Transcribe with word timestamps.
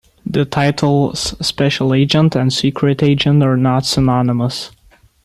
The 0.25 0.45
titles 0.45 1.35
special 1.45 1.93
agent 1.93 2.35
and 2.35 2.51
secret 2.51 3.03
agent 3.03 3.43
are 3.43 3.55
not 3.55 3.85
synonymous. 3.85 4.71